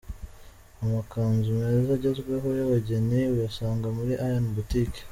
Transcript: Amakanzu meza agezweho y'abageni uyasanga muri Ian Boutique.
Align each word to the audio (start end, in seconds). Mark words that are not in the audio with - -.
Amakanzu 0.83 1.49
meza 1.59 1.91
agezweho 1.97 2.47
y'abageni 2.57 3.19
uyasanga 3.33 3.87
muri 3.97 4.11
Ian 4.25 4.45
Boutique. 4.55 5.01